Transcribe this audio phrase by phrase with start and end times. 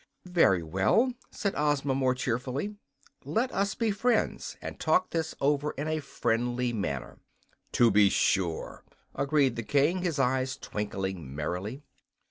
[0.25, 2.75] "Very well," said Ozma, more cheerfully.
[3.23, 7.19] "Let us be friends, and talk this over in a friendly manner."
[7.73, 8.83] "To be sure,"
[9.13, 11.83] agreed the King, his eyes twinkling merrily.